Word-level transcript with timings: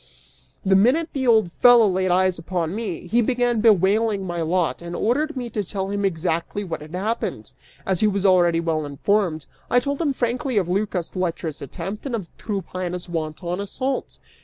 The 0.65 0.75
minute 0.75 1.09
the 1.13 1.27
old 1.27 1.51
fellow 1.59 1.87
laid 1.87 2.09
eyes 2.09 2.39
upon 2.39 2.73
me, 2.73 3.05
he 3.05 3.21
began 3.21 3.61
bewailing 3.61 4.25
my 4.25 4.41
lot 4.41 4.81
and 4.81 4.95
ordered 4.95 5.37
me 5.37 5.47
to 5.51 5.63
tell 5.63 5.89
him 5.91 6.03
exactly 6.03 6.63
what 6.63 6.81
had 6.81 6.95
happened. 6.95 7.53
As 7.85 7.99
he 7.99 8.07
was 8.07 8.25
already 8.25 8.59
well 8.61 8.83
informed, 8.83 9.45
I 9.69 9.79
told 9.79 10.01
him 10.01 10.11
frankly 10.11 10.57
of 10.57 10.67
Lycas' 10.67 11.15
lecherous 11.15 11.61
attempt 11.61 12.07
and 12.07 12.15
of 12.15 12.35
Tryphaena's 12.39 13.07
wanton 13.09 13.59
assault. 13.59 14.17